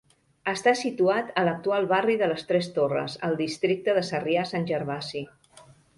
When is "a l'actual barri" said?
1.41-2.17